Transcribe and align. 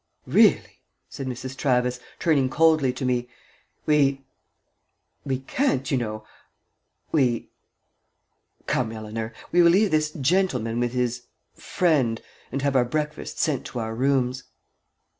"Really," 0.25 0.81
said 1.09 1.27
Mrs. 1.27 1.55
Travis, 1.55 1.99
turning 2.17 2.49
coldly 2.49 2.91
to 2.91 3.05
me, 3.05 3.29
"we 3.85 4.25
we 5.23 5.41
can't, 5.41 5.91
you 5.91 5.95
know 5.95 6.25
we 7.11 7.51
Come, 8.65 8.91
Eleanor. 8.91 9.31
We 9.51 9.61
will 9.61 9.69
leave 9.69 9.91
this 9.91 10.09
gentleman 10.13 10.79
with 10.79 10.93
his 10.93 11.27
friend, 11.53 12.19
and 12.51 12.63
have 12.63 12.75
our 12.75 12.83
breakfast 12.83 13.37
sent 13.37 13.63
to 13.67 13.79
our 13.79 13.93
rooms." 13.93 14.45